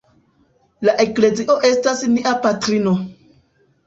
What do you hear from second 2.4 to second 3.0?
patrino.